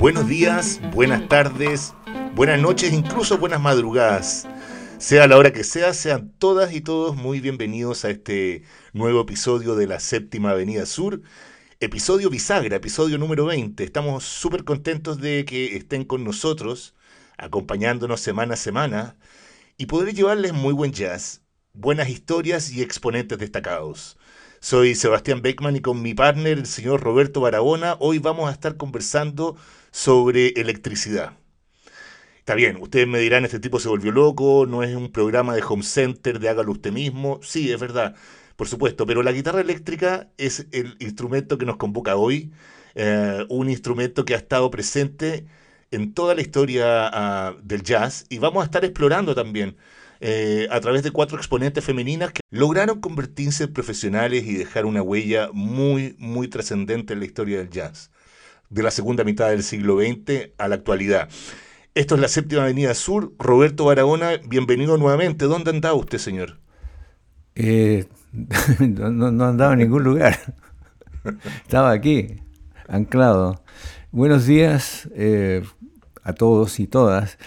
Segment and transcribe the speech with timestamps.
[0.00, 1.94] Buenos días, buenas tardes,
[2.34, 4.48] buenas noches, incluso buenas madrugadas.
[4.98, 9.76] Sea la hora que sea, sean todas y todos muy bienvenidos a este nuevo episodio
[9.76, 11.22] de la Séptima Avenida Sur.
[11.78, 13.84] Episodio bisagra, episodio número 20.
[13.84, 16.96] Estamos súper contentos de que estén con nosotros,
[17.38, 19.16] acompañándonos semana a semana
[19.76, 21.39] y poder llevarles muy buen jazz,
[21.72, 24.18] buenas historias y exponentes destacados.
[24.60, 28.76] Soy Sebastián Beckman y con mi partner, el señor Roberto Barahona, hoy vamos a estar
[28.76, 29.56] conversando
[29.90, 31.32] sobre electricidad.
[32.38, 35.62] Está bien, ustedes me dirán, este tipo se volvió loco, no es un programa de
[35.62, 37.40] home center, de hágalo usted mismo.
[37.42, 38.16] Sí, es verdad,
[38.56, 42.52] por supuesto, pero la guitarra eléctrica es el instrumento que nos convoca hoy,
[42.94, 45.46] eh, un instrumento que ha estado presente
[45.90, 49.76] en toda la historia ah, del jazz y vamos a estar explorando también
[50.20, 55.00] eh, a través de cuatro exponentes femeninas que lograron convertirse en profesionales y dejar una
[55.00, 58.10] huella muy, muy trascendente en la historia del jazz,
[58.68, 61.30] de la segunda mitad del siglo XX a la actualidad.
[61.94, 63.32] Esto es la séptima avenida sur.
[63.38, 65.46] Roberto Barahona, bienvenido nuevamente.
[65.46, 66.58] ¿Dónde andaba usted, señor?
[67.54, 68.04] Eh,
[68.78, 70.38] no, andaba en ningún lugar.
[71.62, 72.36] Estaba aquí,
[72.88, 73.64] anclado.
[74.12, 75.62] Buenos días eh,
[76.22, 77.38] a todos y todas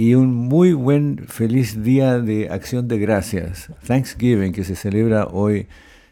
[0.00, 5.68] y un muy buen, feliz día de acción de gracias, Thanksgiving, que se celebra hoy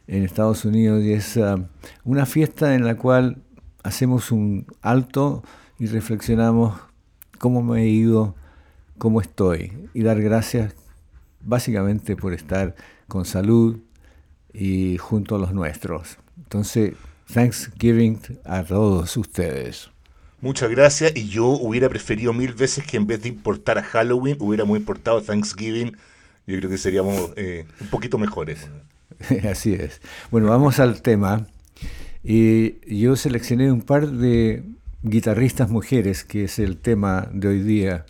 [0.07, 1.65] en Estados Unidos y es uh,
[2.05, 3.39] una fiesta en la cual
[3.83, 5.43] hacemos un alto
[5.79, 6.79] y reflexionamos
[7.39, 8.35] cómo me he ido,
[8.99, 10.75] cómo estoy y dar gracias
[11.41, 13.79] básicamente por estar con salud
[14.53, 16.19] y junto a los nuestros.
[16.37, 16.93] Entonces,
[17.33, 19.89] Thanksgiving a todos ustedes.
[20.41, 21.13] Muchas gracias.
[21.17, 25.21] Y yo hubiera preferido mil veces que en vez de importar a Halloween, hubiéramos importado
[25.21, 25.97] Thanksgiving.
[26.47, 28.69] Yo creo que seríamos eh, un poquito mejores.
[29.51, 30.01] Así es.
[30.31, 31.47] Bueno, vamos al tema.
[32.23, 34.63] Y yo seleccioné un par de
[35.03, 38.07] guitarristas mujeres, que es el tema de hoy día.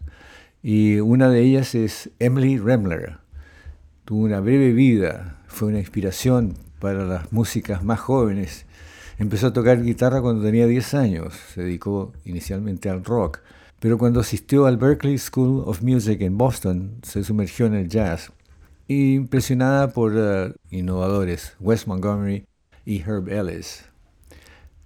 [0.63, 3.19] Y una de ellas es Emily Remler.
[4.05, 8.67] Tuvo una breve vida, fue una inspiración para las músicas más jóvenes
[9.19, 13.41] Empezó a tocar guitarra cuando tenía 10 años, se dedicó inicialmente al rock,
[13.81, 18.31] pero cuando asistió al Berklee School of Music en Boston se sumergió en el jazz,
[18.87, 22.47] impresionada por uh, innovadores Wes Montgomery
[22.87, 23.85] y Herb Ellis.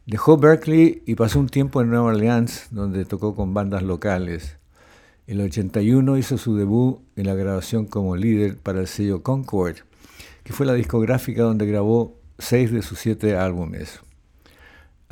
[0.07, 4.57] Dejó Berkeley y pasó un tiempo en Nueva Orleans, donde tocó con bandas locales.
[5.27, 9.77] El 81 hizo su debut en la grabación como líder para el sello Concord,
[10.43, 14.01] que fue la discográfica donde grabó seis de sus siete álbumes.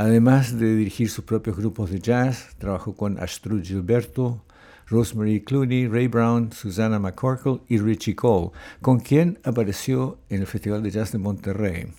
[0.00, 4.43] Además de dirigir sus propios grupos de jazz, trabajó con Astrud Gilberto,
[4.87, 8.50] Rosemary Clooney, Ray Brown, Susana McCorkle y Richie Cole,
[8.81, 11.93] con quien apareció en el Festival de Jazz de Monterrey.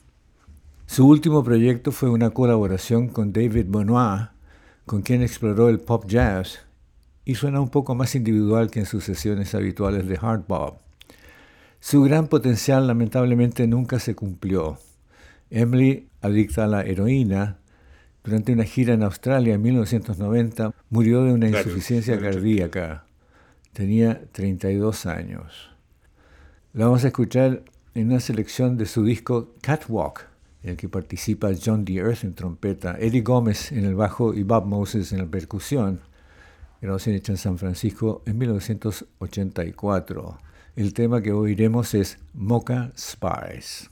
[0.88, 4.30] Su último proyecto fue una colaboración con David Benoit,
[4.88, 6.62] con quien exploró el pop jazz
[7.24, 10.80] y suena un poco más individual que en sus sesiones habituales de hard bop.
[11.80, 14.80] Su gran potencial lamentablemente nunca se cumplió.
[15.52, 17.61] Emily, adicta a la heroína,
[18.24, 23.06] durante una gira en Australia en 1990, murió de una insuficiencia cardíaca.
[23.74, 25.72] Tenía 32 años.
[26.74, 27.64] La vamos a escuchar
[27.96, 30.28] en una selección de su disco Catwalk,
[30.64, 31.96] en el que participa John D.
[31.96, 36.00] Earth en trompeta, Eddie Gómez en el bajo y Bob Moses en la percusión.
[36.82, 40.38] Grabación hecha en San Francisco en 1984.
[40.76, 43.91] El tema que oiremos es Mocha Spice.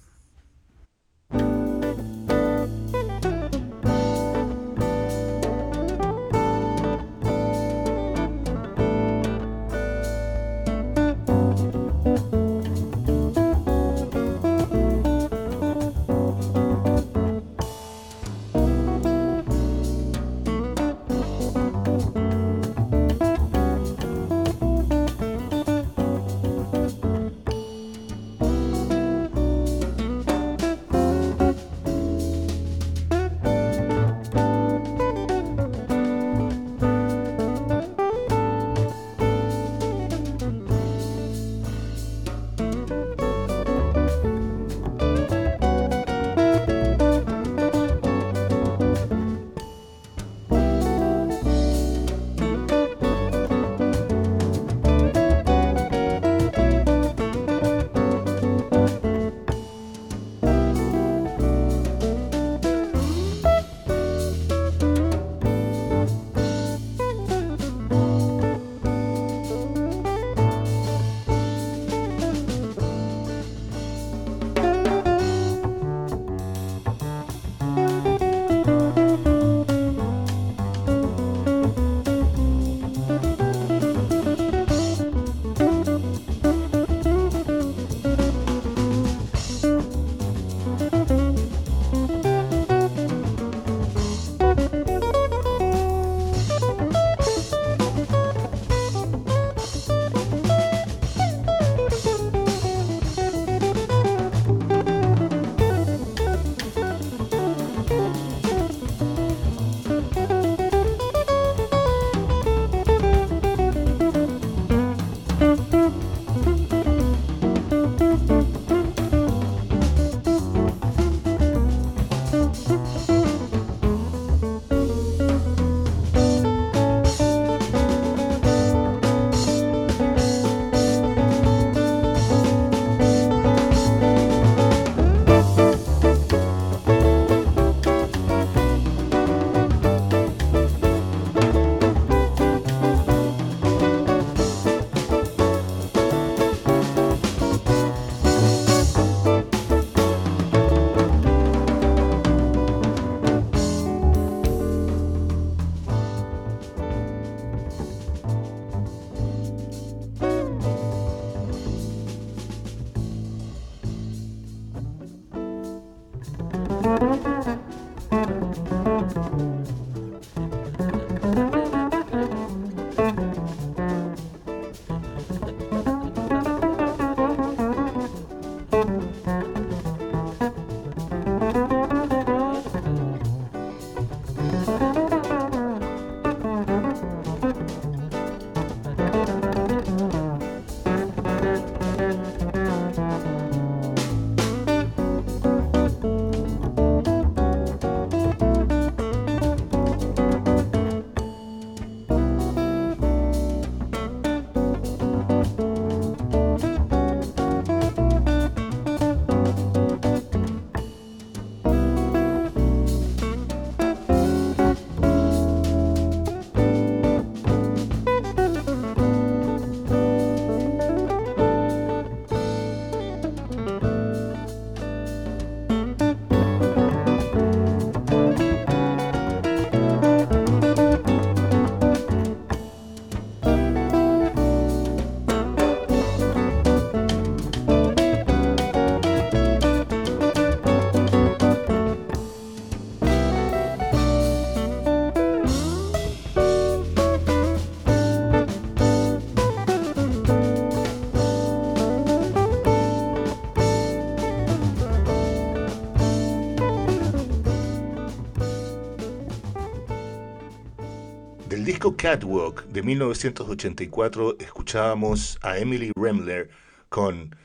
[261.98, 266.50] Catwalk de 1984 escuchábamos a Emily Remler
[266.88, 267.36] con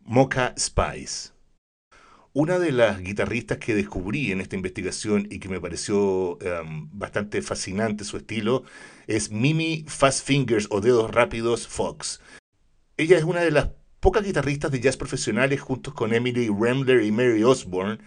[0.00, 1.30] Mocha Spice.
[2.32, 7.42] Una de las guitarristas que descubrí en esta investigación y que me pareció em, bastante
[7.42, 8.64] fascinante su estilo
[9.06, 12.20] es Mimi Fast Fingers o Dedos Rápidos Fox.
[12.96, 13.70] Ella es una de las
[14.00, 17.98] pocas guitarristas de jazz profesionales juntos con Emily Remler y Mary Osborne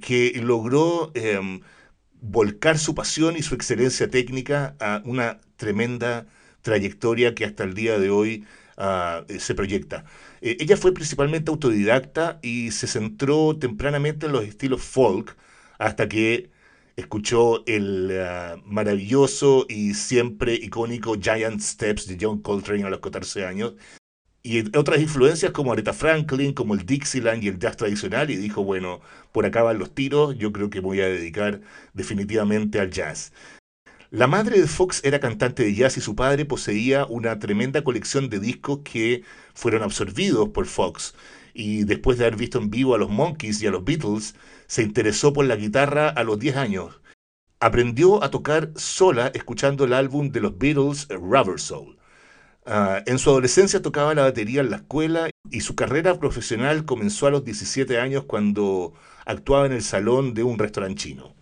[0.00, 1.60] que logró em,
[2.20, 6.26] volcar su pasión y su excelencia técnica a una tremenda
[6.62, 8.44] trayectoria que hasta el día de hoy
[8.76, 10.04] ah, eh, se proyecta.
[10.40, 15.36] Eh, ella fue principalmente autodidacta y se centró tempranamente en los estilos folk
[15.78, 16.50] hasta que
[16.96, 23.46] escuchó el ah, maravilloso y siempre icónico Giant Steps de John Coltrane a los 14
[23.46, 23.74] años
[24.42, 28.64] y otras influencias como Aretha Franklin, como el Dixieland y el jazz tradicional, y dijo,
[28.64, 29.00] bueno,
[29.32, 31.60] por acá van los tiros, yo creo que voy a dedicar
[31.92, 33.32] definitivamente al jazz.
[34.10, 38.28] La madre de Fox era cantante de jazz y su padre poseía una tremenda colección
[38.28, 39.22] de discos que
[39.54, 41.14] fueron absorbidos por Fox.
[41.54, 44.34] Y después de haber visto en vivo a los Monkeys y a los Beatles,
[44.66, 47.00] se interesó por la guitarra a los 10 años.
[47.60, 51.99] Aprendió a tocar sola escuchando el álbum de los Beatles, Rubber Soul.
[52.66, 57.26] Ah, en su adolescencia tocaba la batería en la escuela y su carrera profesional comenzó
[57.26, 58.92] a los 17 años cuando
[59.24, 61.34] actuaba en el salón de un restaurante chino.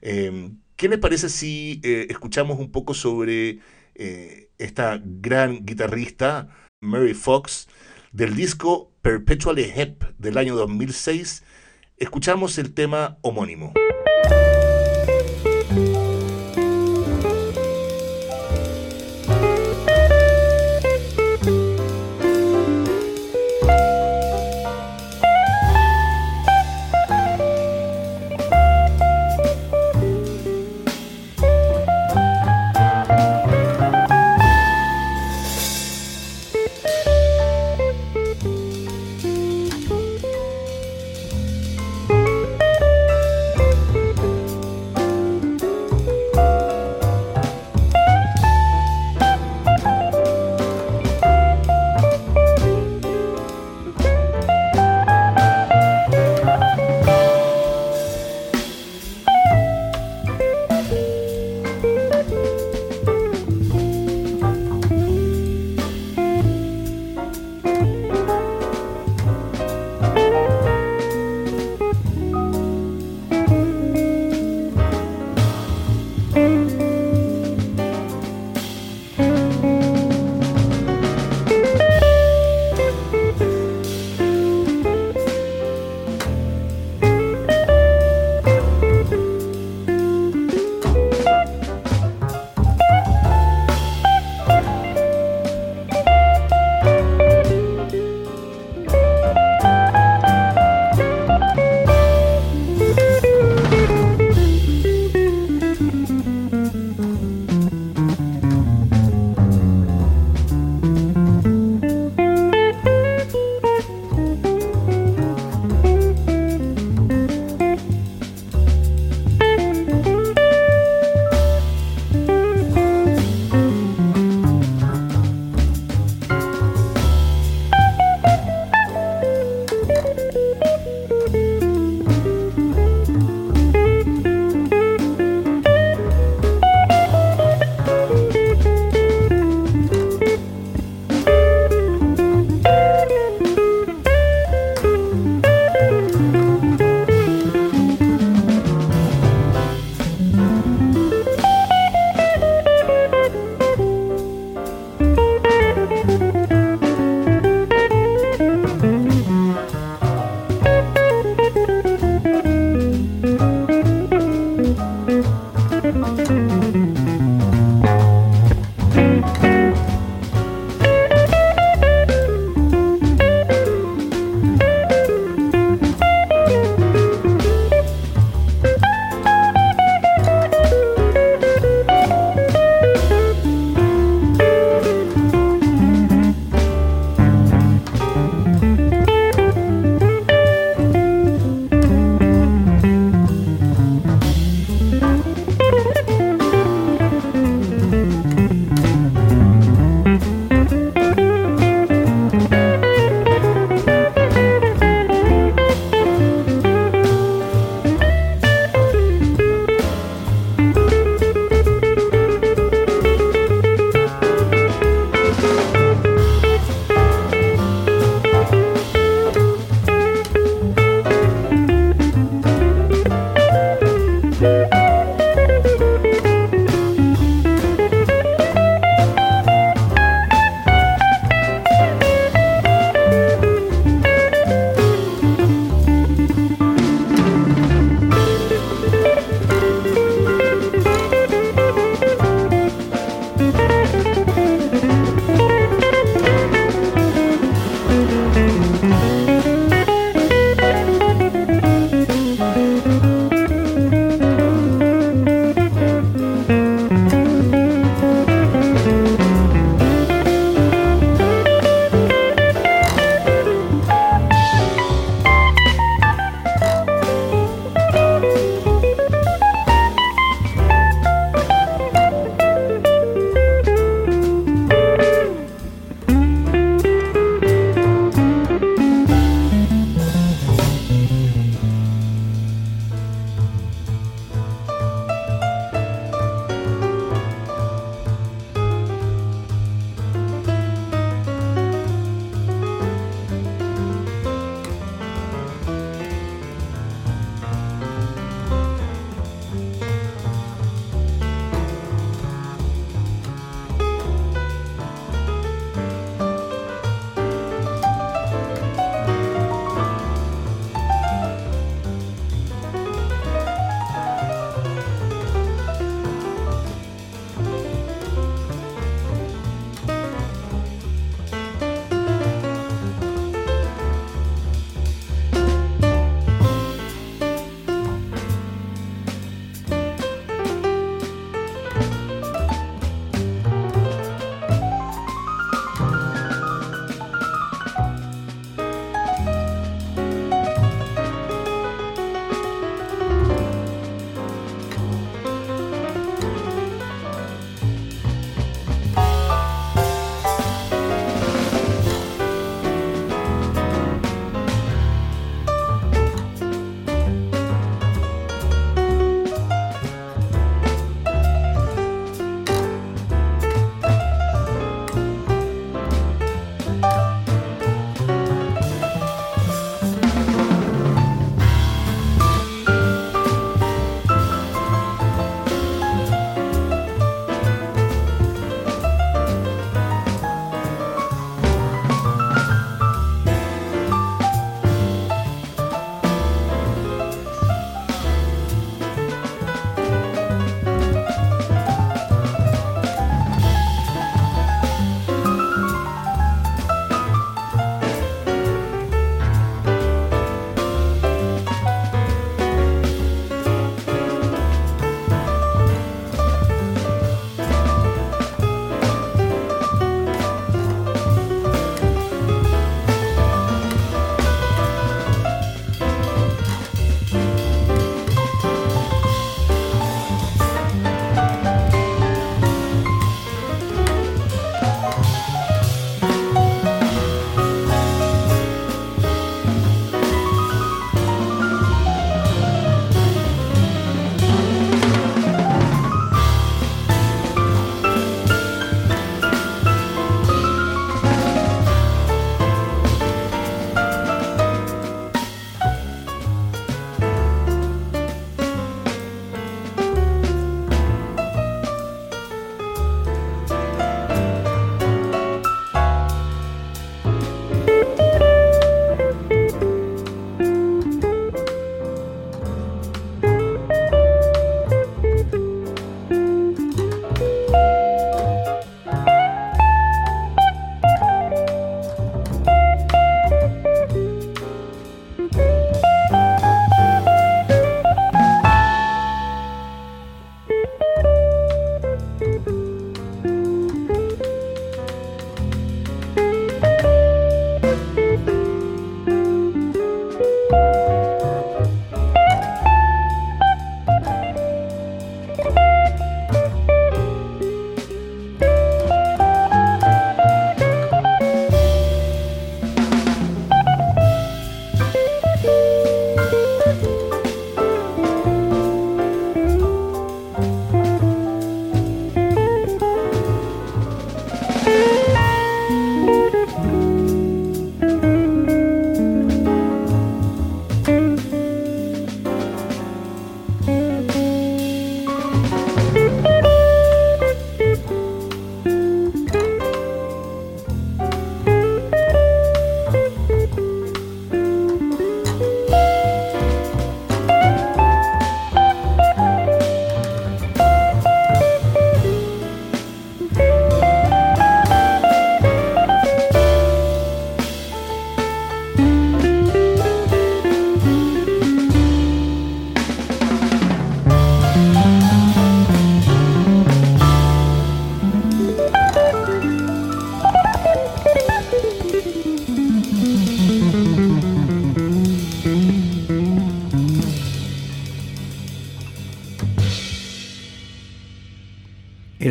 [0.00, 3.60] Em, ¿Qué les parece si eh, escuchamos un poco sobre
[3.94, 6.48] eh, esta gran guitarrista,
[6.80, 7.68] Mary Fox,
[8.12, 11.44] del disco Perpetually Hep del año 2006?
[11.98, 13.72] Escuchamos el tema homónimo.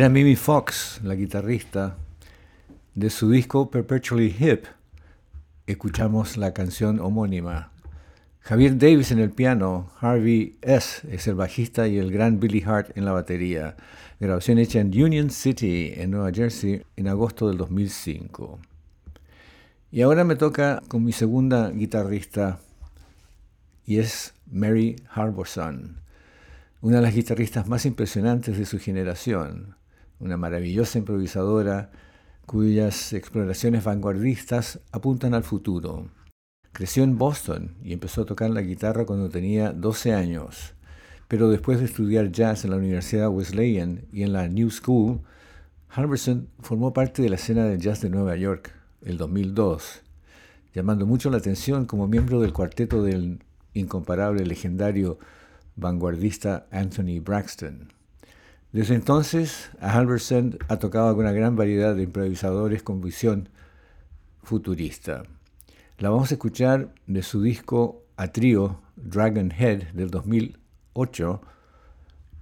[0.08, 1.96] Mimi Fox, la guitarrista.
[2.94, 4.64] De su disco Perpetually Hip,
[5.66, 7.72] escuchamos la canción homónima.
[8.40, 11.06] Javier Davis en el piano, Harvey S.
[11.10, 13.76] es el bajista y el gran Billy Hart en la batería.
[14.20, 18.58] Grabación hecha en Union City, en Nueva Jersey, en agosto del 2005.
[19.90, 22.58] Y ahora me toca con mi segunda guitarrista,
[23.84, 26.06] y es Mary Harborson
[26.86, 29.75] una de las guitarristas más impresionantes de su generación,
[30.20, 31.90] una maravillosa improvisadora
[32.46, 36.08] cuyas exploraciones vanguardistas apuntan al futuro.
[36.72, 40.74] Creció en Boston y empezó a tocar la guitarra cuando tenía 12 años,
[41.28, 45.20] pero después de estudiar jazz en la Universidad Wesleyan y en la New School,
[45.88, 50.02] Halverson formó parte de la escena del jazz de Nueva York, el 2002,
[50.74, 55.18] llamando mucho la atención como miembro del cuarteto del incomparable legendario
[55.74, 57.95] vanguardista Anthony Braxton.
[58.76, 63.48] Desde entonces, Halverson ha tocado con una gran variedad de improvisadores con visión
[64.42, 65.22] futurista.
[65.96, 71.40] La vamos a escuchar de su disco a trío Dragon Head del 2008.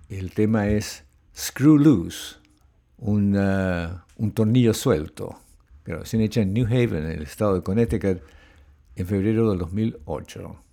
[0.09, 1.05] El tema es
[1.37, 2.39] Screw Loose,
[2.99, 5.39] un, uh, un tornillo suelto.
[5.85, 8.21] Grabación hecha en New Haven, en el estado de Connecticut,
[8.97, 10.64] en febrero del 2008.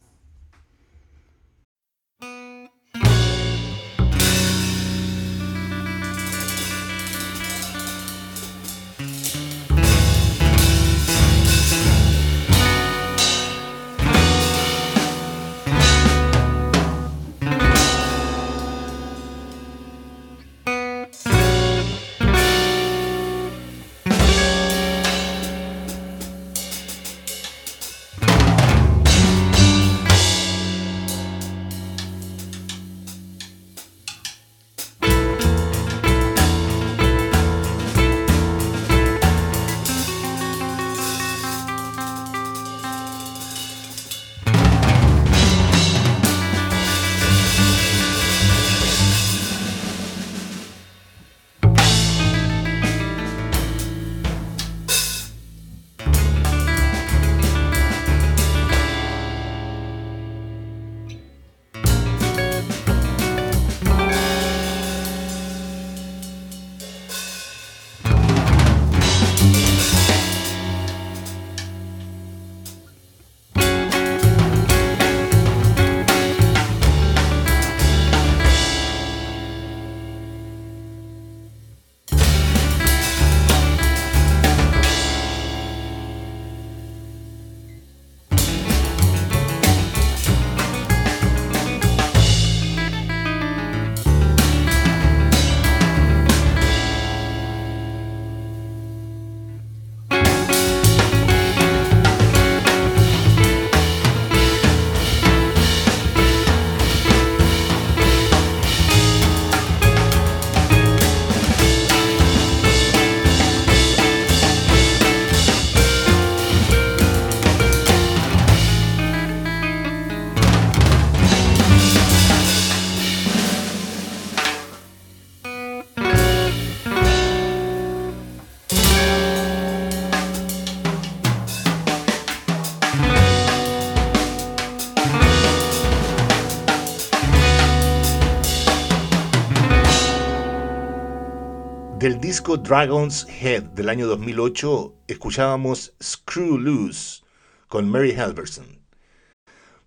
[142.58, 147.24] Dragon's Head del año 2008 escuchábamos Screw Loose
[147.68, 148.80] con Mary Halverson.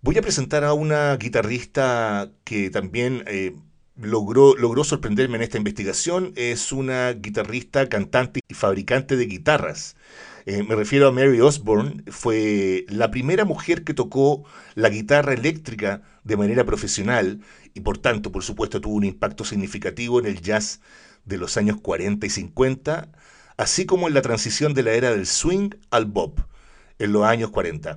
[0.00, 3.54] Voy a presentar a una guitarrista que también eh,
[3.96, 6.32] logró, logró sorprenderme en esta investigación.
[6.36, 9.96] Es una guitarrista, cantante y fabricante de guitarras.
[10.46, 16.02] Eh, me refiero a Mary Osborne, fue la primera mujer que tocó la guitarra eléctrica
[16.22, 17.40] de manera profesional
[17.72, 20.80] y por tanto, por supuesto, tuvo un impacto significativo en el jazz
[21.24, 23.08] de los años 40 y 50,
[23.56, 26.40] así como en la transición de la era del swing al bop
[26.98, 27.96] en los años 40.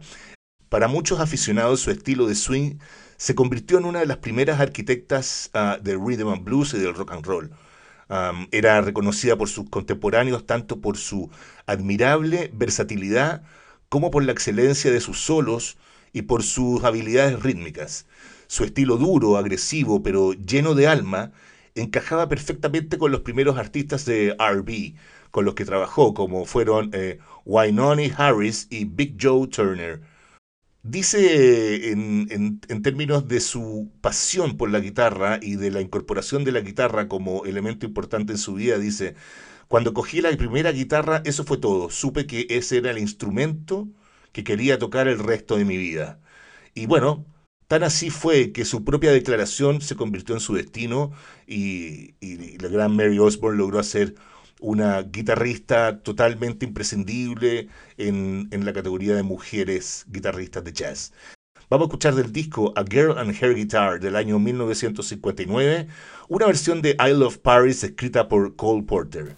[0.70, 2.78] Para muchos aficionados, su estilo de swing
[3.18, 6.94] se convirtió en una de las primeras arquitectas uh, del rhythm and blues y del
[6.94, 7.52] rock and roll.
[8.52, 11.30] Era reconocida por sus contemporáneos tanto por su
[11.66, 13.44] admirable versatilidad
[13.90, 15.78] como por la excelencia de sus solos
[16.14, 18.06] y por sus habilidades rítmicas.
[18.48, 21.32] Su estilo duro, agresivo, pero lleno de alma,
[21.76, 24.96] encajaba perfectamente con los primeros artistas de RB
[25.32, 27.20] con los que trabajó, como fueron eh,
[28.18, 30.02] Harris y Big Joe Turner.
[30.90, 36.62] Dice en, términos de su pasión por la guitarra y de la incorporación de la
[36.62, 39.16] guitarra como elemento importante en su vida, dice,
[39.68, 41.90] cuando cogí la primera guitarra, eso fue todo.
[41.90, 43.90] Supe que ese era el instrumento
[44.32, 46.22] que quería tocar el resto de mi vida.
[46.74, 47.26] Y bueno,
[47.68, 51.12] tan así fue que su propia declaración se convirtió en su destino
[51.48, 54.16] y, y la gran Mary Osborne logró hacer
[54.60, 57.68] una guitarrista totalmente imprescindible
[57.98, 61.14] en, la categoría de mujeres guitarristas de jazz.
[61.70, 65.88] Vamos a escuchar del disco A Girl and Her Guitar del año 1959,
[66.30, 69.36] una versión de I Love Paris escrita por Cole Porter.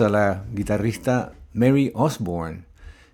[0.00, 2.64] A la guitarrista Mary Osborne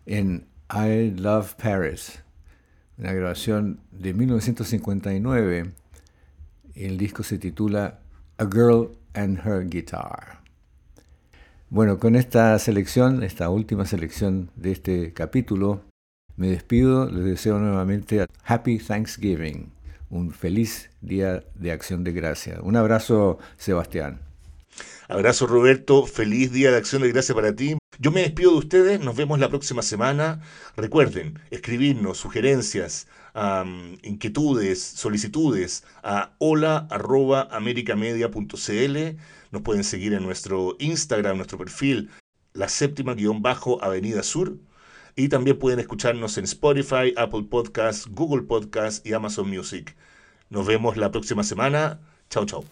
[0.07, 2.23] en I Love Paris,
[2.97, 5.73] una grabación de 1959.
[6.75, 7.99] El disco se titula
[8.39, 10.41] A Girl and Her Guitar.
[11.69, 15.83] Bueno, con esta selección, esta última selección de este capítulo,
[16.37, 19.71] me despido, les deseo nuevamente Happy Thanksgiving,
[20.09, 22.59] un feliz día de acción de gracia.
[22.63, 24.30] Un abrazo, Sebastián.
[25.11, 27.77] Abrazo Roberto, feliz día de acción de gracia para ti.
[27.99, 30.41] Yo me despido de ustedes, nos vemos la próxima semana.
[30.77, 33.09] Recuerden, escribirnos sugerencias,
[34.03, 39.19] inquietudes, solicitudes a hola.americamedia.cl.
[39.51, 42.09] Nos pueden seguir en nuestro Instagram, nuestro perfil,
[42.53, 44.59] la séptima guion bajo Avenida Sur.
[45.17, 49.97] Y también pueden escucharnos en Spotify, Apple Podcasts, Google Podcasts y Amazon Music.
[50.51, 51.99] Nos vemos la próxima semana.
[52.31, 52.63] Chao, chao.